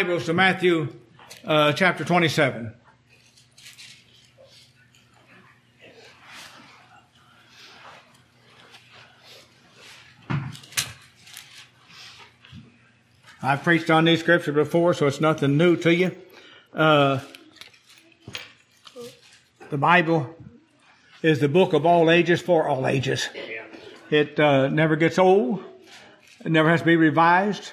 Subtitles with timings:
[0.00, 0.88] Bibles to Matthew
[1.44, 2.72] uh, chapter 27.
[13.42, 16.16] I've preached on these scriptures before, so it's nothing new to you.
[16.72, 17.20] Uh,
[19.68, 20.34] the Bible
[21.22, 23.28] is the book of all ages for all ages.
[24.08, 25.62] It uh, never gets old.
[26.42, 27.72] It never has to be revised,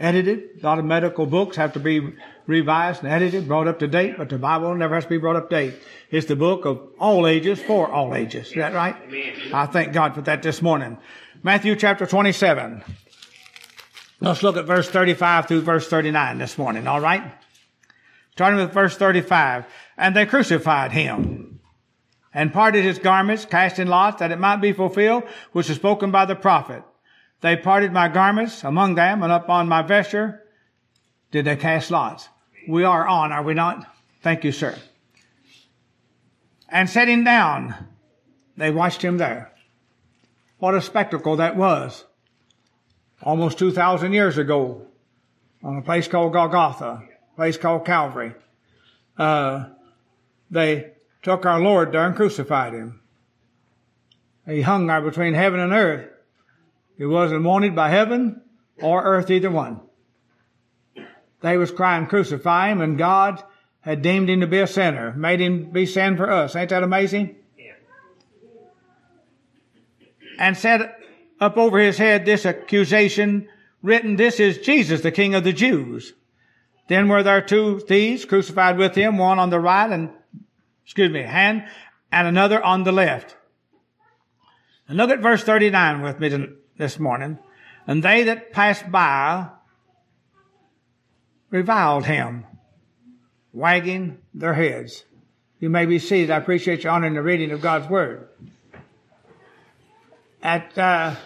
[0.00, 0.60] edited.
[0.60, 2.14] A lot of medical books have to be
[2.46, 5.36] revised and edited, brought up to date, but the Bible never has to be brought
[5.36, 5.74] up to date.
[6.10, 8.48] It's the book of all ages for all ages.
[8.48, 8.96] Is that right?
[9.52, 10.98] I thank God for that this morning.
[11.42, 12.82] Matthew chapter 27.
[14.20, 17.32] Let's look at verse 35 through verse 39 this morning, all right?
[18.32, 19.66] Starting with verse 35.
[19.96, 21.60] And they crucified him
[22.32, 26.24] and parted his garments, casting lots that it might be fulfilled, which was spoken by
[26.24, 26.82] the prophet.
[27.40, 30.44] They parted my garments among them, and upon my vesture
[31.30, 32.28] did they cast lots.
[32.68, 33.86] We are on, are we not?
[34.22, 34.76] Thank you, sir.
[36.68, 37.74] And sitting down,
[38.56, 39.52] they watched him there.
[40.58, 42.04] What a spectacle that was.
[43.22, 44.86] Almost 2,000 years ago,
[45.62, 47.02] on a place called Golgotha,
[47.32, 48.34] a place called Calvary.
[49.18, 49.66] Uh,
[50.50, 53.00] they took our Lord there and crucified him.
[54.46, 56.08] He hung there between heaven and earth.
[57.00, 58.42] He wasn't wanted by heaven
[58.82, 59.80] or earth, either one.
[61.40, 63.42] They was crying, crucify him, and God
[63.80, 66.54] had deemed him to be a sinner, made him be sin for us.
[66.54, 67.36] Ain't that amazing?
[67.56, 67.72] Yeah.
[70.38, 71.00] And set
[71.40, 73.48] up over his head this accusation
[73.80, 76.12] written, this is Jesus, the King of the Jews.
[76.88, 80.10] Then were there two thieves crucified with him, one on the right and,
[80.84, 81.66] excuse me, hand,
[82.12, 83.38] and another on the left.
[84.86, 86.28] And look at verse 39 with me
[86.80, 87.38] this morning.
[87.86, 89.48] And they that passed by
[91.50, 92.46] reviled him,
[93.52, 95.04] wagging their heads.
[95.60, 96.30] You may be seated.
[96.30, 98.28] I appreciate your honor in the reading of God's Word.
[100.42, 101.16] At uh,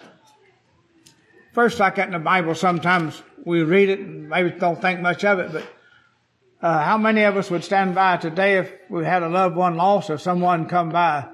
[1.53, 5.25] first, like that in the Bible, sometimes we read it and maybe don't think much
[5.25, 5.65] of it, but
[6.63, 9.77] uh, how many of us would stand by today if we had a loved one
[9.77, 11.29] lost or someone come by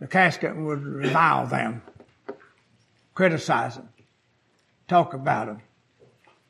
[0.00, 1.80] the casket and would revile them,
[3.14, 3.88] criticize them,
[4.88, 5.62] talk about them,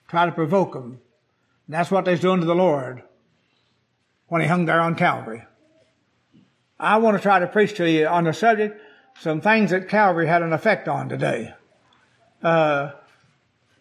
[0.08, 1.00] try to provoke them,
[1.66, 3.02] and that's what they's doing to the Lord
[4.28, 5.44] when he hung there on Calvary.
[6.78, 8.80] I want to try to preach to you on the subject
[9.20, 11.54] some things that Calvary had an effect on today.
[12.42, 12.90] Uh,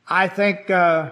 [0.08, 1.12] I think uh,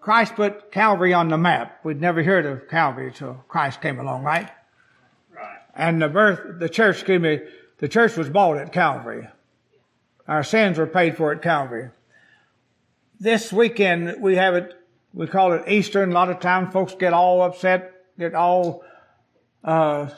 [0.00, 1.80] Christ put Calvary on the map.
[1.84, 4.50] We'd never heard of Calvary until Christ came along, right?
[5.34, 5.58] Right.
[5.74, 7.40] And the birth, the church, excuse me,
[7.78, 9.28] the church was bought at Calvary.
[10.28, 11.90] Our sins were paid for at Calvary
[13.20, 14.74] this weekend we have it,
[15.12, 18.84] we call it Easter, and a lot of times folks get all upset, get all
[19.64, 20.08] uh,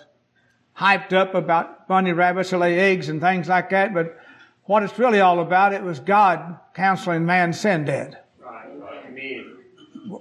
[0.76, 3.94] hyped up about bunny rabbits to lay eggs and things like that.
[3.94, 4.18] But
[4.64, 8.28] what it's really all about, it was God counseling man's sin debt.
[8.40, 9.44] Right.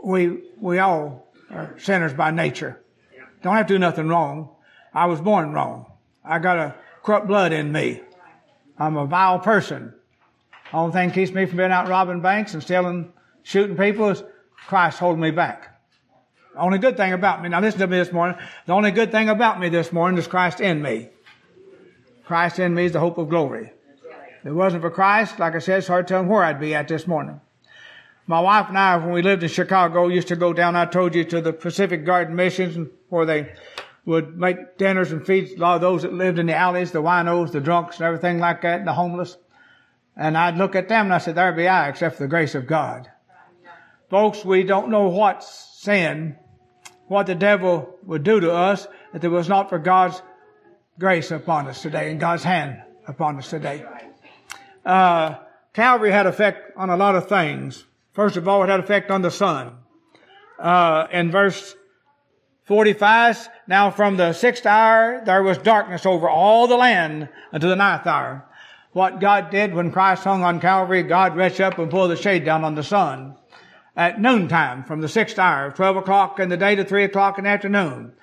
[0.04, 2.82] We we all are sinners by nature.
[3.42, 4.50] Don't have to do nothing wrong.
[4.94, 5.92] I was born wrong.
[6.24, 8.02] I got a corrupt blood in me.
[8.80, 9.94] I'm a vile person.
[10.74, 13.12] Only thing keeps me from being out robbing banks and stealing,
[13.44, 14.24] shooting people is
[14.68, 15.80] Christ holding me back.
[16.54, 19.12] The only good thing about me, now listen to me this morning, the only good
[19.12, 21.10] thing about me this morning is Christ in me.
[22.26, 23.72] Christ in me is the hope of glory.
[24.42, 26.76] If it wasn't for Christ, like I said, it's hard to tell where I'd be
[26.76, 27.40] at this morning.
[28.30, 31.16] My wife and I, when we lived in Chicago, used to go down, I told
[31.16, 33.54] you, to the Pacific Garden Missions where they
[34.08, 37.02] would make dinners and feed a lot of those that lived in the alleys, the
[37.02, 39.36] winos, the drunks and everything like that, and the homeless.
[40.16, 42.56] And I'd look at them and I said, there be I, except for the grace
[42.56, 43.12] of God.
[44.10, 46.38] Folks, we don't know what sin,
[47.08, 50.22] what the devil would do to us if it was not for God's
[50.98, 53.84] grace upon us today and God's hand upon us today.
[54.86, 55.36] Uh,
[55.74, 57.84] Calvary had effect on a lot of things.
[58.14, 59.74] First of all, it had effect on the sun.
[60.58, 61.76] Uh, in verse
[62.68, 67.76] 45, now from the sixth hour there was darkness over all the land until the
[67.76, 68.48] ninth hour
[68.98, 72.44] what God did when Christ hung on Calvary, God reached up and pulled the shade
[72.44, 73.36] down on the sun.
[73.96, 77.44] At noontime, from the sixth hour, 12 o'clock in the day to 3 o'clock in
[77.44, 78.14] the afternoon.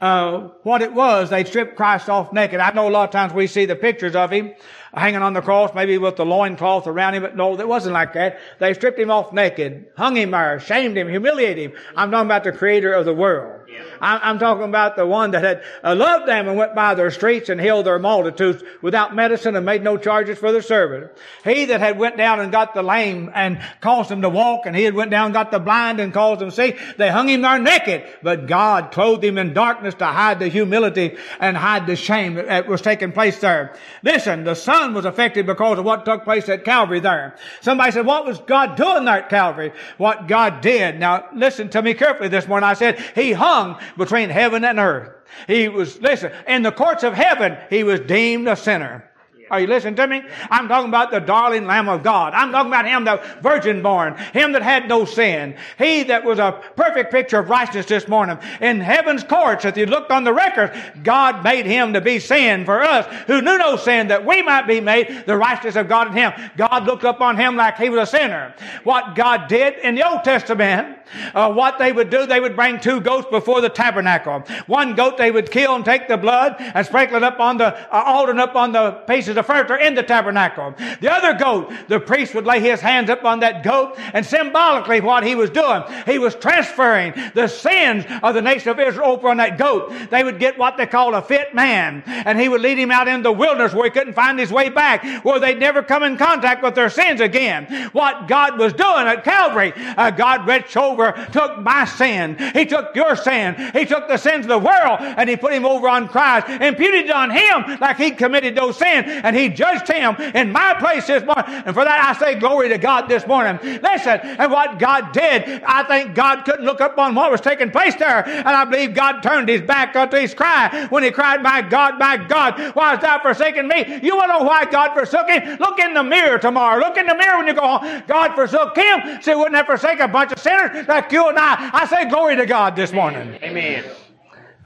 [0.00, 2.60] Uh, what it was, they stripped Christ off naked.
[2.60, 4.54] I know a lot of times we see the pictures of him,
[4.94, 8.14] hanging on the cross, maybe with the loincloth around him, but no, it wasn't like
[8.14, 8.40] that.
[8.58, 11.78] They stripped him off naked, hung him there, shamed him, humiliated him.
[11.94, 13.61] I'm talking about the creator of the world.
[14.00, 17.60] I'm talking about the one that had loved them and went by their streets and
[17.60, 21.10] healed their multitudes without medicine and made no charges for their service.
[21.44, 24.74] He that had went down and got the lame and caused them to walk and
[24.74, 26.76] he had went down and got the blind and caused them to see.
[26.96, 31.16] They hung him there naked, but God clothed him in darkness to hide the humility
[31.38, 33.76] and hide the shame that was taking place there.
[34.02, 37.36] Listen, the sun was affected because of what took place at Calvary there.
[37.60, 39.72] Somebody said, what was God doing there at Calvary?
[39.96, 40.98] What God did.
[40.98, 42.68] Now listen to me carefully this morning.
[42.68, 43.61] I said, he hung
[43.96, 45.10] between heaven and earth.
[45.46, 49.08] He was, listen, in the courts of heaven, he was deemed a sinner.
[49.52, 50.22] Are you listening to me?
[50.50, 52.32] I'm talking about the darling Lamb of God.
[52.32, 55.56] I'm talking about him, the virgin born, him that had no sin.
[55.76, 58.38] He that was a perfect picture of righteousness this morning.
[58.62, 60.72] In heaven's courts, if you looked on the record,
[61.04, 64.66] God made him to be sin for us who knew no sin that we might
[64.66, 66.32] be made the righteousness of God in him.
[66.56, 68.54] God looked upon him like he was a sinner.
[68.84, 70.96] What God did in the Old Testament,
[71.34, 74.40] uh, what they would do, they would bring two goats before the tabernacle.
[74.66, 77.76] One goat they would kill and take the blood and sprinkle it up on the
[77.94, 80.74] uh, altar and up on the pieces of the furniture in the tabernacle.
[81.00, 85.00] The other goat, the priest would lay his hands up on that goat and symbolically
[85.00, 89.28] what he was doing, he was transferring the sins of the nation of Israel over
[89.28, 89.92] on that goat.
[90.10, 93.08] They would get what they called a fit man and he would lead him out
[93.08, 96.16] in the wilderness where he couldn't find his way back, where they'd never come in
[96.16, 97.90] contact with their sins again.
[97.92, 102.36] What God was doing at Calvary, uh, God reached over, took my sin.
[102.52, 103.54] He took your sin.
[103.72, 107.10] He took the sins of the world and he put him over on Christ, imputed
[107.10, 111.24] on him like he committed those sins and he judged him in my place this
[111.24, 111.44] morning.
[111.64, 113.58] And for that I say glory to God this morning.
[113.62, 117.70] Listen, and what God did, I think God couldn't look up on what was taking
[117.70, 118.26] place there.
[118.26, 121.98] And I believe God turned his back unto his cry when he cried, My God,
[121.98, 124.00] my God, why hast thou forsaken me?
[124.02, 125.58] You want to know why God forsook him?
[125.58, 126.78] Look in the mirror tomorrow.
[126.78, 128.02] Look in the mirror when you go home.
[128.06, 129.22] God forsook him.
[129.22, 131.70] So he wouldn't have forsaken a bunch of sinners like you and I.
[131.72, 133.38] I say glory to God this morning.
[133.42, 133.84] Amen.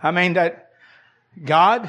[0.02, 0.70] I mean that
[1.44, 1.88] God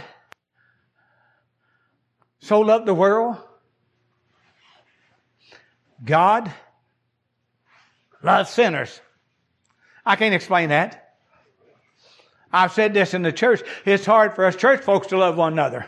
[2.47, 3.35] so loved the world.
[6.03, 6.51] God
[8.23, 9.01] loves sinners.
[10.05, 11.15] I can't explain that.
[12.51, 13.61] I've said this in the church.
[13.85, 15.87] It's hard for us church folks to love one another.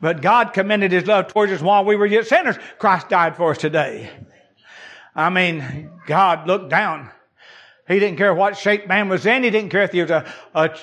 [0.00, 2.56] But God commended His love towards us while we were yet sinners.
[2.80, 4.10] Christ died for us today.
[5.14, 7.10] I mean, God looked down.
[7.86, 9.44] He didn't care what shape man was in.
[9.44, 10.76] He didn't care if he was a, a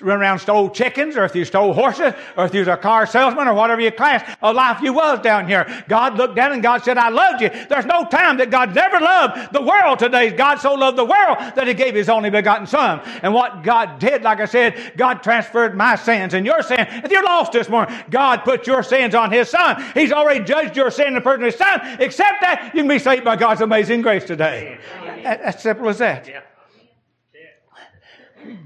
[0.00, 3.06] run around stole chickens or if you stole horses or if you was a car
[3.06, 5.84] salesman or whatever your class of life you was down here.
[5.88, 7.50] God looked down and God said, I loved you.
[7.68, 10.30] There's no time that God never loved the world today.
[10.30, 13.00] God so loved the world that he gave his only begotten son.
[13.22, 16.80] And what God did, like I said, God transferred my sins and your sin.
[16.80, 19.84] If you're lost this morning, God put your sins on his son.
[19.92, 21.80] He's already judged your sin in the person of his son.
[22.00, 24.78] Except that, you can be saved by God's amazing grace today.
[25.24, 26.28] As simple as that.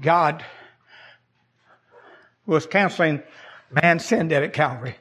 [0.01, 0.43] God
[2.49, 3.23] was canceling
[3.71, 4.95] man's sin debt at Calvary.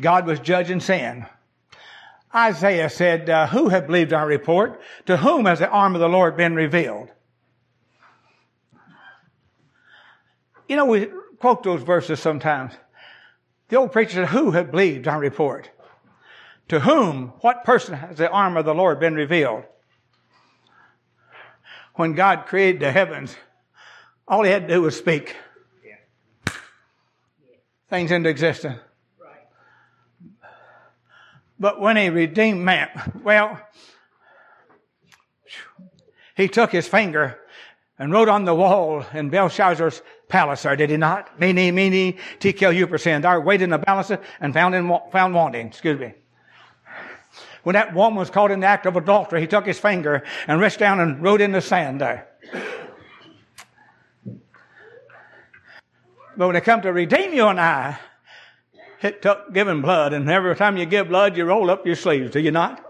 [0.00, 1.26] God was judging sin.
[2.34, 4.80] Isaiah said, uh, Who have believed our report?
[5.06, 7.10] To whom has the arm of the Lord been revealed?
[10.68, 12.72] You know, we quote those verses sometimes.
[13.68, 15.70] The old preacher said, Who have believed our report?
[16.68, 19.64] To whom, what person has the arm of the Lord been revealed?
[21.94, 23.36] When God created the heavens,
[24.26, 25.36] all he had to do was speak
[27.94, 28.80] things into existence.
[31.60, 32.88] But when he redeemed man,
[33.22, 33.60] well,
[36.34, 37.38] he took his finger
[37.96, 41.38] and wrote on the wall in Belshazzar's palace there, did he not?
[41.38, 43.22] Mene, mene, tekel upharsin.
[43.22, 44.10] There weighed in the balance
[44.40, 45.68] and found, in, found wanting.
[45.68, 46.14] Excuse me.
[47.62, 50.60] When that woman was caught in the act of adultery, he took his finger and
[50.60, 52.26] reached down and wrote in the sand there.
[56.36, 57.98] But when it comes to redeem you and I,
[59.02, 62.32] it took giving blood, and every time you give blood, you roll up your sleeves,
[62.32, 62.84] do you not?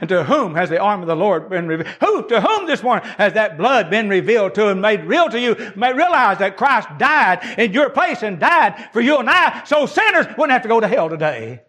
[0.00, 1.94] And to whom has the arm of the Lord been revealed?
[2.00, 5.40] Who, to whom this morning has that blood been revealed to and made real to
[5.40, 5.72] you?
[5.76, 9.86] May realize that Christ died in your place and died for you and I, so
[9.86, 11.62] sinners wouldn't have to go to hell today.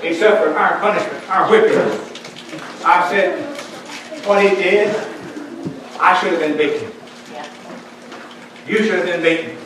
[0.00, 1.78] He suffered our punishment, our whipping.
[2.84, 4.96] I said, what he did,
[6.00, 6.92] I should have been beaten.
[8.66, 9.57] You should have been beaten.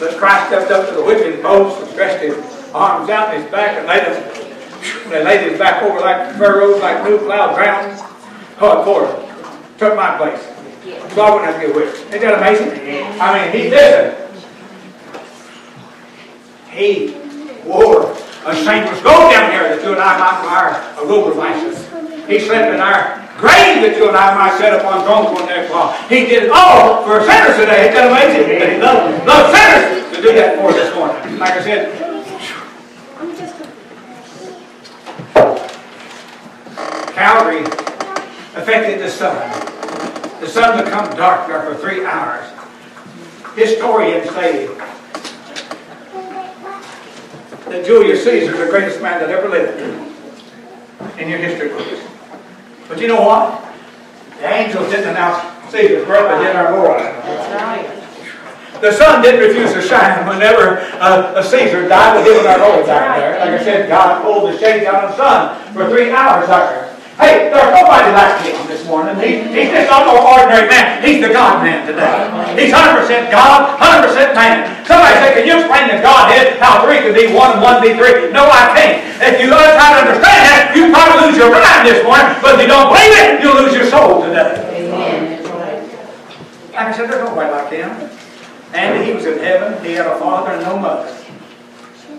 [0.00, 2.34] But Christ stepped up to the whipping post and stretched his
[2.72, 7.04] arms out his back and laid him, they laid his back over like furrows, like
[7.04, 8.00] new plow ground.
[8.62, 9.78] Oh, of.
[9.78, 10.42] Took my place.
[11.14, 11.98] So I wouldn't have to get whipped.
[12.08, 13.20] Isn't that amazing?
[13.20, 14.30] I mean, he did it.
[16.70, 17.16] He
[17.68, 18.16] wore
[18.46, 18.54] a
[18.88, 22.26] was go down here that you and I might wear a robe of righteousness.
[22.26, 25.66] He slept in our grave that you and I might set upon thrones one day
[25.66, 27.88] for He did it all for sinners today.
[27.88, 28.60] Isn't that amazing?
[28.60, 31.38] That he loved, loved sinners to do that for us this morning.
[31.40, 32.10] Like I said,
[37.16, 37.64] Calvary
[38.60, 39.34] affected the sun.
[40.40, 42.46] The sun became darker for three hours.
[43.56, 44.66] Historians say
[47.66, 49.80] that Julius Caesar is the greatest man that ever lived
[51.18, 52.06] in your history books.
[52.90, 53.62] But you know what?
[54.42, 55.38] The angels didn't announce
[55.70, 56.98] Caesar's birth, but did our Lord.
[56.98, 58.80] That's right.
[58.80, 62.86] The sun didn't refuse to shine whenever uh, a Caesar died him and our Lord
[62.86, 63.38] down there.
[63.38, 66.89] Like I said, God pulled the shades out of the sun for three hours there.
[67.20, 69.12] Hey, there's nobody like him this morning.
[69.20, 71.04] He, he's just not no ordinary man.
[71.04, 72.08] He's the God man today.
[72.56, 74.64] He's 100% God, 100% man.
[74.88, 77.92] Somebody say, can you explain the Godhead how three can be one and one be
[77.92, 78.32] three?
[78.32, 79.04] No, I can't.
[79.20, 82.40] If you try to understand that, you probably lose your mind this morning.
[82.40, 84.56] But if you don't believe it, you'll lose your soul today.
[84.80, 85.44] Amen.
[86.72, 87.92] Like I said, there's nobody like him.
[88.72, 89.76] And he was in heaven.
[89.84, 91.12] He had a father and no mother.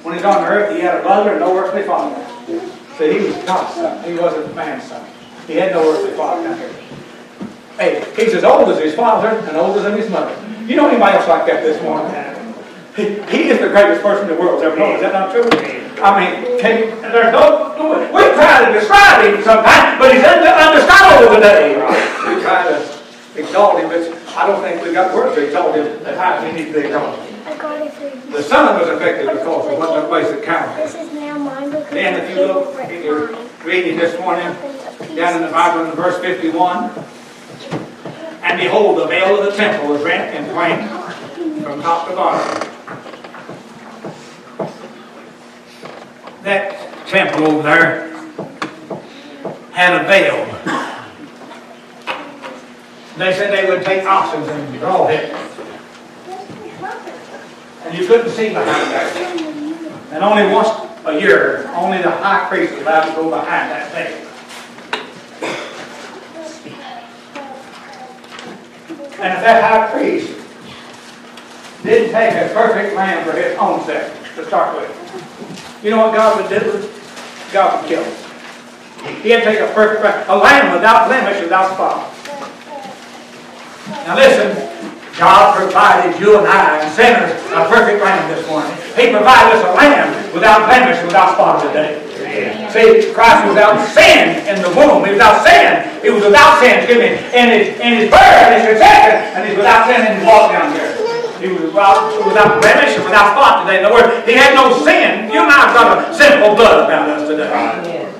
[0.05, 2.21] When he was on earth, he had a mother and no earthly father.
[2.97, 4.03] So he was God's son.
[4.03, 5.05] He wasn't man's son.
[5.47, 6.73] He had no earthly father down here.
[7.77, 10.35] Hey, he's as old as his father and older than his mother.
[10.67, 12.13] You know anybody else like that this morning?
[12.95, 14.95] He, he is the greatest person the world's ever known.
[14.95, 15.47] Is that not true?
[16.03, 17.71] I mean, can, there's no,
[18.13, 21.77] we try to describe him sometimes, but he's understandable today.
[22.27, 22.75] We try to
[23.35, 24.01] exalt him, but
[24.35, 27.17] I don't think we've got words to exalt him at times we need to exalt
[27.17, 28.31] him.
[28.31, 31.20] The sun was affected because of what took place at Calvary.
[31.31, 33.33] Then if you look in your
[33.63, 34.53] reading this morning,
[35.15, 36.91] down in the Bible in verse 51,
[38.43, 40.89] and behold, the veil of the temple was rent in twain
[41.63, 42.67] from top to bottom.
[46.43, 48.09] That temple over there
[49.71, 50.45] had a veil.
[53.17, 55.33] They said they would take oxen and draw it.
[57.85, 59.15] And you couldn't see behind that.
[60.11, 61.69] And only once a year.
[61.75, 64.27] Only the high priest is allowed to go behind that veil.
[69.21, 70.33] And if that high priest
[71.83, 76.15] didn't take a perfect lamb for his own sake to start with, you know what
[76.15, 76.89] God would do?
[77.51, 79.21] God would kill him.
[79.21, 82.13] He had to take a perfect a lamb without blemish, without spot.
[84.05, 84.70] Now listen,
[85.21, 88.73] God provided you and I and sinners a perfect lamb this morning.
[88.97, 92.01] He provided us a lamb without blemish, without spot today.
[92.73, 95.05] See, Christ was without sin in the womb.
[95.05, 95.85] He was without sin.
[96.01, 99.45] He was without sin, excuse me, in his, in his birth and his conception, and
[99.45, 100.89] he's without sin in his walk down here.
[101.37, 103.77] He was without, without blemish and without spot today.
[103.77, 105.29] In other words, he had no sin.
[105.29, 108.10] You and I have got a sinful blood about us today.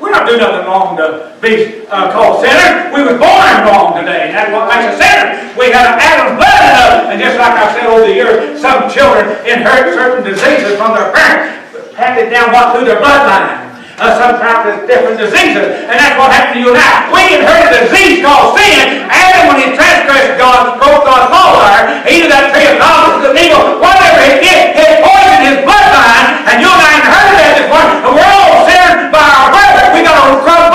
[0.00, 2.94] We're not doing nothing wrong to be uh, called sinners.
[2.94, 5.58] We were born wrong today, and that's what makes us sinners.
[5.58, 6.94] We got Adam's blood in us.
[7.10, 11.10] And just like I said over the years, some children inherit certain diseases from their
[11.10, 13.66] parents, handed down what through their bloodline.
[13.98, 15.82] Uh, sometimes it's different diseases.
[15.90, 17.10] And that's what happened to you I.
[17.10, 19.10] We inherited a disease called sin.
[19.10, 21.58] Adam, when he transgressed God's, broke God's law
[22.06, 23.82] he did that tree of knowledge of evil.
[23.82, 26.46] Whatever he did, he poisoned his bloodline.
[26.46, 27.98] And you and I inherited that this morning.
[28.06, 29.90] And we're all sinners by our birth.
[29.90, 30.68] We got a crumb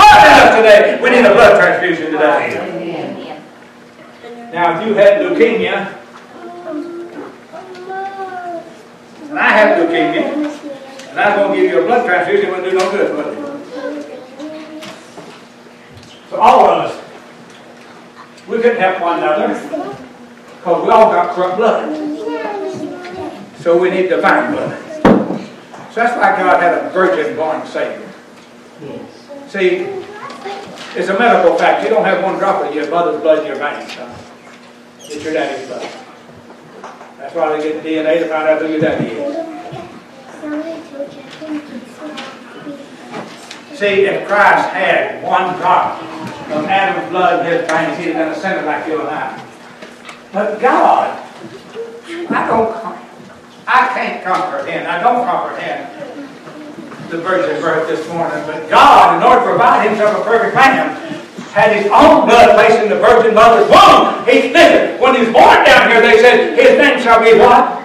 [0.54, 1.00] blood today.
[1.02, 3.40] We need a blood transfusion today.
[4.52, 5.98] Now, if you had leukemia,
[9.30, 12.70] and I have leukemia, and I'm going to give you a blood transfusion, it wouldn't
[12.70, 13.38] do no good, would it?
[16.30, 17.04] So all of us,
[18.48, 19.48] we couldn't help one another
[20.56, 21.88] because we all got corrupt blood.
[23.58, 24.80] So we need divine blood.
[25.92, 28.08] So that's why God had a virgin born Savior.
[29.48, 30.04] See,
[30.44, 31.82] it's a medical fact.
[31.82, 33.96] You don't have one drop of your mother's blood in your veins.
[35.00, 35.88] It's your daddy's blood.
[37.18, 39.54] That's why they get the DNA to find out who your daddy is.
[43.78, 48.28] See, if Christ had one drop of Adam's blood in his veins, he'd have been
[48.28, 49.44] a sinner like you and I.
[50.32, 51.18] But God,
[52.30, 52.76] I don't,
[53.66, 55.94] I can't comprehend, I don't comprehend
[57.10, 58.42] the virgin birth this morning.
[58.46, 60.96] But God, in order to provide himself a perfect lamb,
[61.54, 64.26] had his own blood placed in the virgin mother's womb.
[64.26, 67.78] He, listen, when he was born down here, they said, his name shall be what?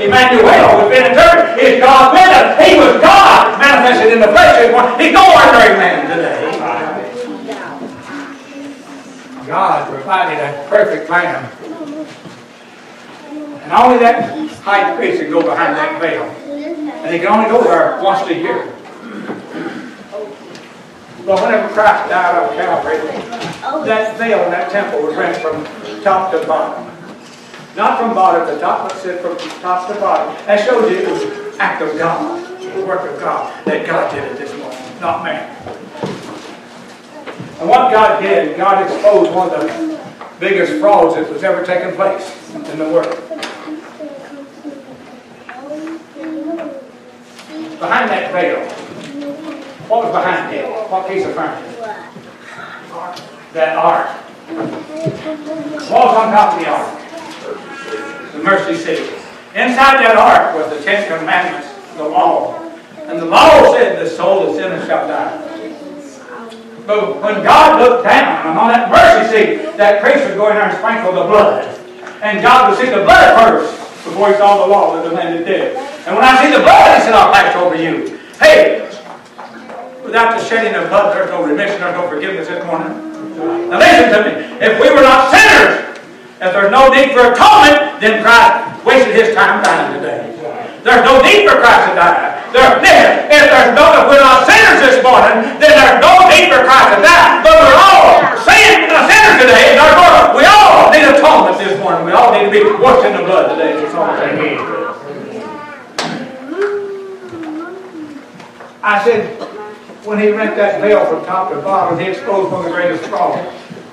[0.00, 2.58] Emmanuel, which been interpreted, is God with us.
[2.58, 4.64] He was God manifested in the flesh.
[4.98, 6.50] He's no ordinary man today.
[9.46, 11.44] God provided a perfect lamb.
[13.62, 14.32] And only that
[14.62, 16.26] high priest can go behind that veil.
[17.10, 18.72] And he could only go there once a year.
[21.26, 22.98] But whenever Christ died on Calvary,
[23.84, 25.64] that veil in that temple was rent from
[26.04, 26.86] top to bottom.
[27.74, 30.36] Not from bottom to top, but said from top to bottom.
[30.46, 34.30] That shows you it was act of God, the work of God, that God did
[34.30, 35.50] it this morning, not man.
[37.58, 40.00] And what God did, God exposed one of the
[40.38, 43.49] biggest frauds that was ever taken place in the world.
[47.80, 48.60] Behind that veil,
[49.88, 50.68] what was behind it?
[50.68, 51.64] What piece of furniture?
[53.54, 54.06] That ark.
[55.88, 58.32] What was on top of the ark?
[58.32, 59.10] The mercy seat.
[59.56, 62.60] Inside that ark was the Ten Commandments, the law.
[63.08, 65.40] And the law said the soul of sinner shall die.
[66.86, 70.68] But when God looked down on that mercy seat, that priest would go in there
[70.68, 71.64] and sprinkle the blood.
[72.22, 75.76] And God would see the blood first before he saw the law that demanded death.
[76.06, 78.18] And when I see the blood, he said, I'll pass over you.
[78.40, 78.88] Hey,
[80.02, 82.88] without the shedding of blood, there's no remission, there's no forgiveness this morning.
[83.68, 84.32] Now listen to me.
[84.60, 86.00] If we were not sinners,
[86.40, 90.32] if there's no need for atonement, then Christ wasted his time dying today.
[90.80, 92.40] There's no need for Christ to die.
[92.50, 96.64] There, if there's no, if we're not sinners this morning, then there's no need for
[96.64, 97.44] Christ to die.
[97.44, 102.08] But we're all sin, uh, sinners today, and therefore we all need atonement this morning.
[102.08, 103.76] We all need to be washed in the blood today.
[103.78, 104.58] That's all I need.
[108.82, 109.38] I said,
[110.04, 113.04] when he rent that veil from top to bottom, he exposed one of the greatest
[113.08, 113.48] frauds.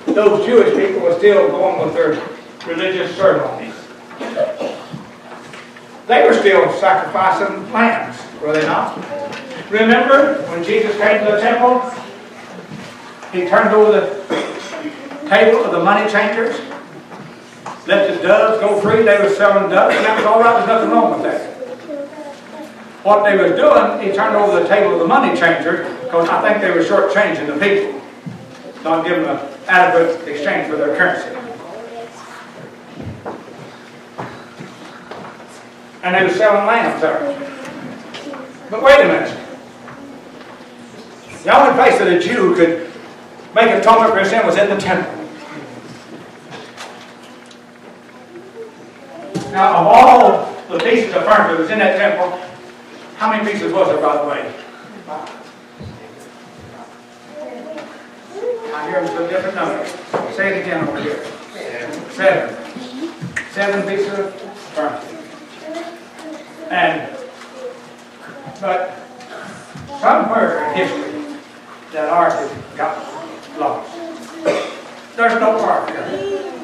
[0.06, 2.22] Those Jewish people were still going with their
[2.66, 3.74] religious ceremonies.
[6.06, 8.16] They were still sacrificing lambs.
[8.40, 8.96] Were they not?
[9.70, 11.80] Remember when Jesus came to the temple?
[13.32, 16.58] He turned over the table of the money changers,
[17.86, 19.02] let the doves go free.
[19.02, 20.56] They were selling doves, and that was all right.
[20.56, 21.54] There's nothing wrong with that.
[23.04, 26.40] What they were doing, he turned over the table of the money changers because I
[26.40, 28.00] think they were shortchanging the people,
[28.82, 31.36] not giving them an adequate exchange for their currency.
[36.02, 37.20] And they were selling lambs there.
[38.70, 39.38] But wait a minute.
[41.44, 42.90] The only place that a Jew could
[43.54, 45.12] make atonement for sin was in the temple.
[49.52, 52.40] Now, of all the pieces of furniture that was in that temple,
[53.18, 54.54] how many pieces was there, by the way?
[58.74, 59.86] I hear them some different number.
[60.32, 61.24] Say it again over here.
[62.10, 62.54] Seven.
[63.52, 64.34] Seven pieces of
[64.74, 65.18] furniture.
[66.70, 67.16] And
[68.60, 68.94] but
[70.00, 71.38] somewhere in history,
[71.92, 73.94] that ark has got lost.
[75.16, 76.57] There's no ark there.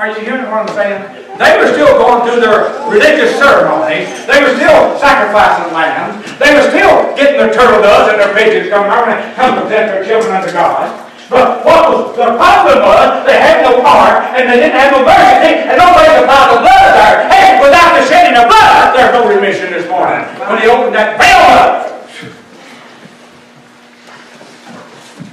[0.00, 0.96] Are you hearing what I'm saying?
[1.36, 4.08] They were still going through their religious ceremonies.
[4.24, 6.24] They were still sacrificing lambs.
[6.40, 9.92] They were still getting their turtle doves and their pigeons coming over and come present
[9.92, 10.88] their children unto God.
[11.28, 15.04] But what was the problem was they had no ark and they didn't have no
[15.04, 17.16] mercy and nobody applied the blood there.
[17.28, 20.24] Hey, without the shedding of blood, there's no remission this morning.
[20.48, 22.08] When he opened that veil up,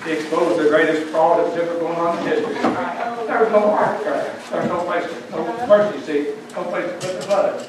[0.04, 3.17] he exposed the greatest fraud that's ever going on in history.
[3.28, 4.34] There was no ark there.
[4.50, 7.68] There was no place, no mercy seat, no place to put the blood.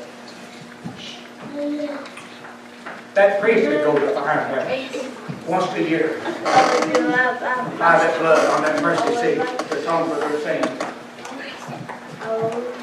[3.15, 5.11] That priest would go to iron there
[5.49, 6.19] once a year.
[6.19, 10.67] Apply that blood on that mercy seat to atone for their sins.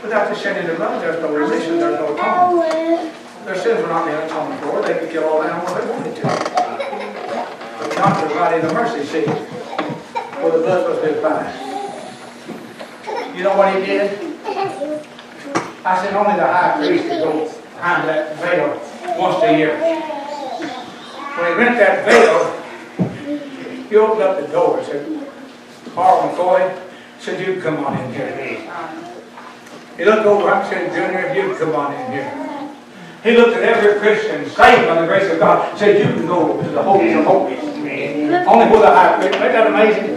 [0.04, 3.14] Without the shedding of blood, there's no remission, there's no atonement.
[3.46, 4.82] Their sins were not being atoned for.
[4.82, 6.24] They could kill all the animals they wanted to.
[7.80, 11.75] But was right in the mercy seat where the blood was applied.
[13.36, 14.36] You know what he did?
[15.86, 20.16] I said only the high priest could go behind that veil once a year
[21.36, 22.48] when he rent that veil,
[23.90, 25.28] he opened up the door and said,
[25.94, 26.82] Carl McCoy,
[27.20, 28.32] said, you come on in here.
[29.98, 32.32] He looked over and said, Junior, you come on in here.
[33.24, 36.62] He looked at every Christian saved by the grace of God, said, you can go
[36.62, 37.60] to the holies of holies.
[37.60, 39.36] Only for the high priest.
[39.36, 40.16] Ain't that amazing?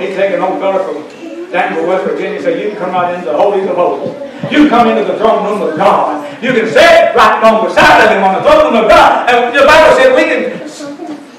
[0.00, 1.17] He's taking old fella from
[1.50, 4.12] Danville, West Virginia, said, you can come right into the holies of holies.
[4.52, 6.24] You come into the throne room of God.
[6.42, 9.28] You can sit right on beside of him on the throne room of God.
[9.28, 10.68] And the Bible said we can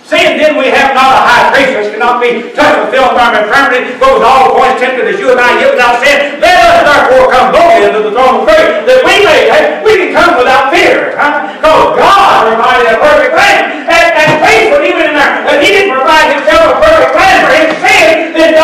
[0.09, 3.29] Seeing then we have not a high priest which cannot be touched with film from
[3.29, 6.41] infirmity, but with all points tempted as you and I yet without sin.
[6.41, 10.01] Let us therefore come boldly into the throne of grace, that we may, eh, we
[10.01, 11.13] can come without fear.
[11.13, 11.53] Huh?
[11.53, 13.85] Because God provided a perfect plan.
[13.85, 15.45] And, and faith was even in there.
[15.45, 17.98] If he didn't provide himself a perfect plan for his sin,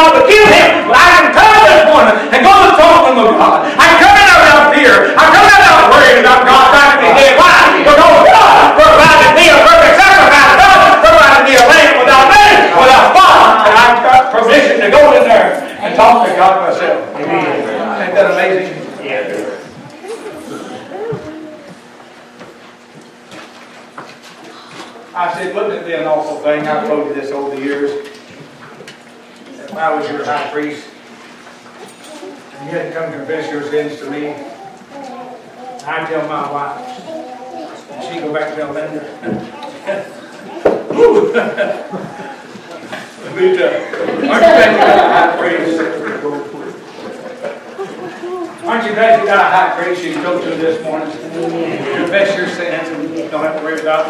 [0.05, 3.11] God to kill him, but I am coming this morning and going to talk to
[3.17, 3.65] room God.
[3.73, 5.17] I'm coming out of fear.
[5.17, 7.33] I'm coming out of worrying about God back in the day.
[7.33, 7.73] Why?
[7.81, 10.53] Because oh, God provided me a perfect sacrifice.
[10.61, 13.33] God provided me a lamb without name, without spot.
[13.65, 17.01] And I've got permission to go in there and talk to God myself.
[17.17, 18.05] Amen.
[18.05, 18.77] Ain't that amazing?
[19.01, 19.41] Yeah.
[25.17, 26.67] I said, wouldn't it be an awful thing?
[26.67, 28.14] I've told you this over the years.
[29.65, 30.87] If I was your high priest,
[32.53, 34.27] and you had to come confess your sins to me,
[35.87, 36.77] I'd tell my wife,
[37.91, 39.01] and she'd go back to tell Linda.
[44.25, 45.79] Aren't you glad you got a high priest?
[48.63, 51.11] Aren't you glad you got a high priest you can go to this morning?
[51.11, 54.05] Confess your sins and don't have to worry about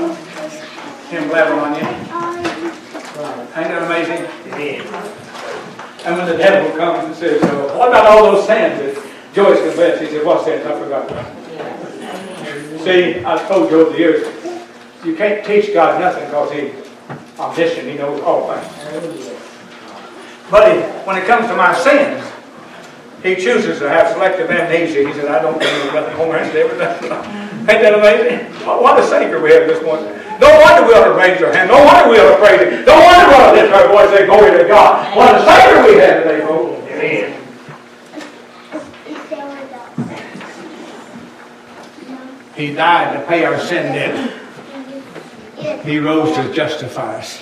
[1.10, 1.88] him blabbering on you.
[3.56, 5.24] Ain't that amazing?
[6.06, 10.04] And when the devil comes and says, what about all those sins that Joyce confessed?
[10.04, 10.63] He said, what sins?
[10.63, 11.10] I forgot.
[12.84, 14.28] See, I've told you over the years,
[15.04, 16.72] you can't teach God nothing because he's
[17.39, 17.88] omniscient.
[17.88, 19.32] He knows all things.
[20.52, 22.24] But he, when it comes to my sins,
[23.24, 25.08] he chooses to have selective amnesia.
[25.08, 27.12] He said, I don't remember nothing more than everything.
[27.68, 28.46] Ain't that amazing?
[28.63, 30.06] What a Savior we have this morning.
[30.39, 31.69] No wonder we ought to raise our hand.
[31.69, 32.86] No wonder we ought to praise Him.
[32.86, 35.15] No wonder we ought to lift our voice and say, Glory to God.
[35.15, 36.91] What a Savior we have today, folks.
[36.91, 37.41] Amen.
[42.56, 44.41] He died to pay our sin debt.
[45.86, 47.41] He rose to justify us.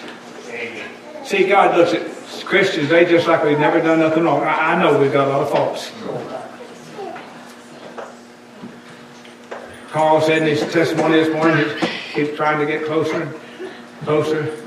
[1.23, 4.43] See, God looks at Christians, they just like we've never done nothing wrong.
[4.43, 5.91] I, I know we've got a lot of faults.
[9.89, 11.67] Carl said in his testimony this morning,
[12.13, 13.34] he keeps trying to get closer and
[14.04, 14.58] closer.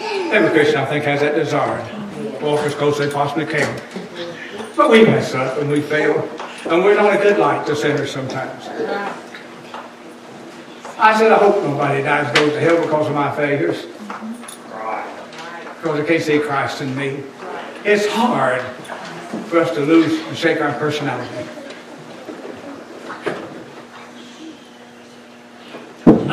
[0.00, 1.86] Every Christian, I think, has that desire.
[1.86, 3.80] to Walk as close as they possibly can.
[4.76, 6.28] But we mess up and we fail.
[6.66, 8.66] And we're not a good light to sinners sometimes.
[10.96, 13.86] I said, I hope nobody dies goes to hell because of my failures.
[15.76, 17.22] Because they can't see Christ in me.
[17.84, 18.62] It's hard
[19.48, 21.63] for us to lose and shake our personality.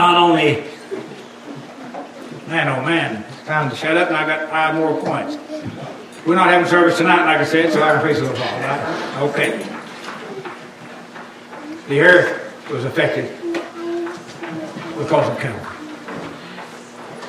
[0.02, 0.64] Not only,
[2.48, 5.38] man, oh man, time to shut up and I got five more points.
[6.26, 9.30] We're not having service tonight, like I said, so I can face it all, right?
[9.30, 9.60] Okay.
[11.88, 13.30] The earth was affected
[14.98, 15.78] because of Calvary.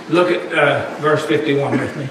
[0.09, 2.09] Look at uh, verse 51 with me.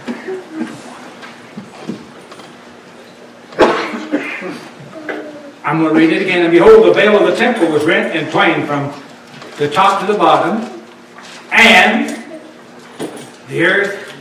[5.66, 6.44] I'm going to read it again.
[6.44, 8.94] And behold, the veil of the temple was rent in twain from
[9.62, 10.82] the top to the bottom,
[11.52, 12.10] and
[13.48, 14.12] the earth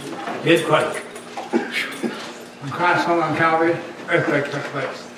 [0.45, 0.99] did quake.
[2.61, 3.75] When Christ hung on Calvary,
[4.11, 5.09] earthquake took place.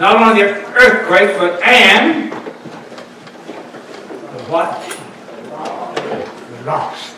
[0.00, 2.36] Not only the earthquake, but and the
[4.48, 4.80] what?
[6.56, 7.14] The rocks.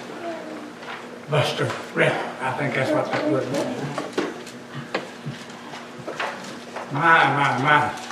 [1.31, 2.13] Buster Rip.
[2.41, 3.79] I think that's what that word means.
[6.91, 8.12] My, my, my.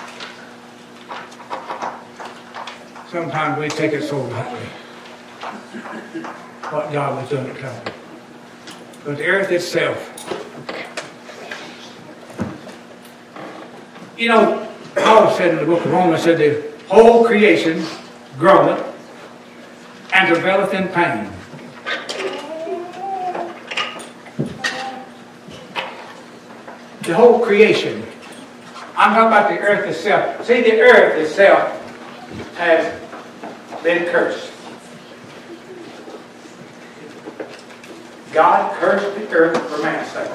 [3.11, 4.61] Sometimes we take it so lightly.
[6.71, 7.93] What God was doing at Calvary.
[9.05, 10.07] But the earth itself.
[14.17, 17.85] You know, Paul said in the book of Romans, said the whole creation
[18.39, 18.87] groaneth
[20.13, 21.33] and travaileth in pain.
[27.03, 28.07] The whole creation.
[28.95, 30.47] I'm talking about the earth itself.
[30.47, 31.77] See, the earth itself
[32.57, 33.00] has
[33.83, 34.53] been cursed.
[38.33, 40.31] God cursed the earth for man's sake.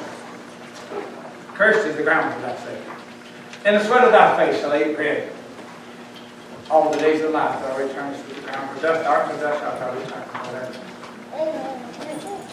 [1.53, 2.83] Cursed is the ground for thy sake.
[3.65, 5.31] In the sweat of thy face shall eat bread.
[6.69, 8.69] All the days of life thou returnest to the ground.
[8.71, 10.25] For dust, art and dust shalt thou return.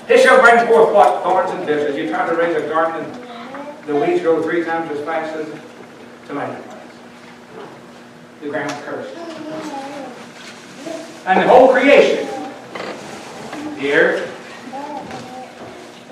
[0.08, 1.22] It shall bring forth what?
[1.22, 1.96] Thorns and thistles.
[1.96, 3.22] You try to raise a garden and
[3.86, 5.46] the weeds grow three times as fast as
[6.26, 6.96] tomato plants.
[8.42, 9.91] The ground's cursed.
[11.24, 12.26] And the whole creation,
[13.78, 14.28] the earth,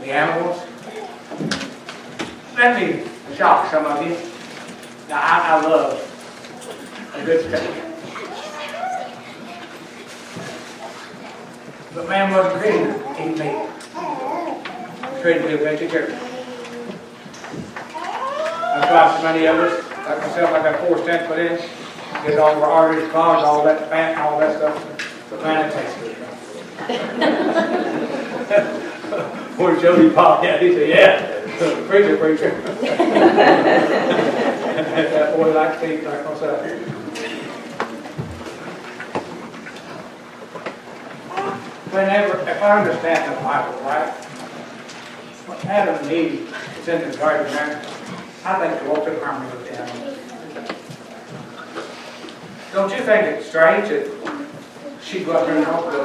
[0.01, 0.63] the animals.
[2.55, 4.17] Let me shock some of you.
[5.09, 5.99] Now, I, I love
[7.15, 7.85] a good steak.
[11.93, 13.69] But man wasn't created to eat meat.
[15.23, 16.19] Created to be a vegetarian.
[18.73, 21.57] That's why so many of us, like myself, I got four stents put in,
[22.25, 25.00] get all our arteries clogged, all that fat all that stuff.
[25.41, 25.73] Good.
[29.57, 31.41] Poor Jody Pop, yeah, he said, yeah,
[31.89, 32.61] preacher, preacher.
[34.91, 36.63] that boy likes to eat like myself.
[41.91, 44.13] Whenever, if I understand the Bible right,
[45.47, 47.47] when Adam and Eve was in the garden
[48.45, 50.19] I think they walked in harmony with the animals.
[52.73, 54.20] Don't you think it's strange that
[55.11, 55.99] she go up there and help the?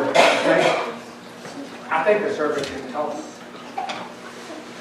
[1.91, 3.13] I think the servant can talk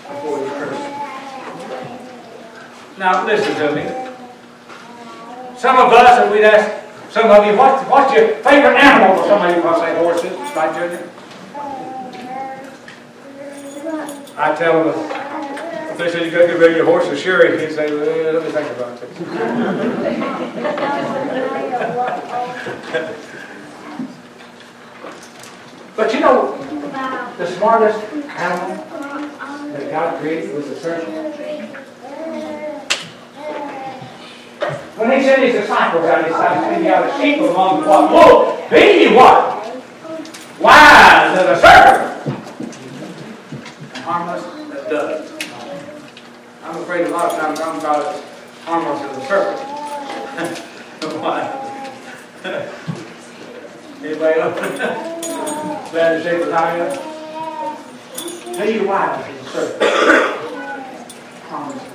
[0.09, 0.45] before he.
[2.99, 3.83] Now, listen to me.
[5.59, 6.71] Some of us, if we'd ask
[7.13, 9.17] some of you, what, what's your favorite animal?
[9.17, 11.11] Well, somebody might say horses, right, Junior?
[14.37, 14.95] I tell them,
[15.91, 17.87] if they say you got to get rid of your horse to Sherry, he'd say,
[17.95, 19.03] well, let me think about
[22.95, 23.19] it.
[25.97, 26.57] but you know,
[27.39, 28.85] the smartest animal
[29.73, 31.35] that God created was the serpent.
[34.97, 38.11] When he sent his disciples out, he said, "Be out a sheep among the flock.
[38.11, 39.67] Look, be ye what?
[40.61, 42.39] Wise as a serpent,
[43.95, 45.33] and harmless as doves."
[46.65, 48.23] I'm afraid a lot of times I'm about as
[48.65, 49.61] harmless as a serpent.
[51.21, 51.41] Why?
[54.03, 55.11] Anybody else?
[55.95, 56.91] To I am.
[58.59, 59.91] Be wise as a serpent,
[61.45, 61.93] harmless as